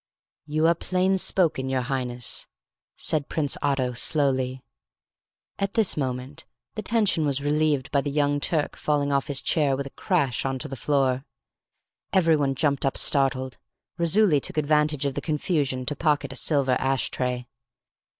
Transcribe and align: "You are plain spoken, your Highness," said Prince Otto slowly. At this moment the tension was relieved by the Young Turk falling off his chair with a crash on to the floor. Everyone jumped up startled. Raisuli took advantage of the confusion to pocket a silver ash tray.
"You 0.47 0.65
are 0.65 0.73
plain 0.73 1.19
spoken, 1.19 1.69
your 1.69 1.83
Highness," 1.83 2.47
said 2.97 3.29
Prince 3.29 3.55
Otto 3.61 3.93
slowly. 3.93 4.63
At 5.59 5.75
this 5.75 5.95
moment 5.95 6.43
the 6.73 6.81
tension 6.81 7.23
was 7.23 7.41
relieved 7.43 7.91
by 7.91 8.01
the 8.01 8.09
Young 8.09 8.39
Turk 8.39 8.75
falling 8.75 9.11
off 9.11 9.27
his 9.27 9.43
chair 9.43 9.77
with 9.77 9.85
a 9.85 9.91
crash 9.91 10.43
on 10.43 10.57
to 10.57 10.67
the 10.67 10.75
floor. 10.75 11.23
Everyone 12.11 12.55
jumped 12.55 12.83
up 12.83 12.97
startled. 12.97 13.59
Raisuli 13.99 14.41
took 14.41 14.57
advantage 14.57 15.05
of 15.05 15.13
the 15.13 15.21
confusion 15.21 15.85
to 15.85 15.95
pocket 15.95 16.33
a 16.33 16.35
silver 16.35 16.75
ash 16.79 17.11
tray. 17.11 17.45